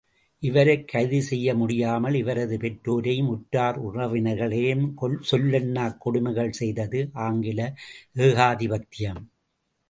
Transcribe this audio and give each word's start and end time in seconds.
இவரைக் 0.43 0.87
கைது 0.87 1.21
செய்ய 1.21 1.55
முடியாமல் 1.55 2.13
இவரது 2.13 2.57
பெற்றோரையும் 2.57 3.27
உற்றார் 3.27 3.77
உறவினர்களையும் 3.85 4.93
சொல்லொணாக் 5.31 5.97
கொடுமைகள் 5.97 6.51
செய்தது 6.51 7.09
ஆங்கில 7.13 7.59
ஏகாதிபத்யம். 8.15 9.21